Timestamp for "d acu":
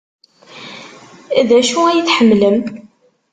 1.47-1.79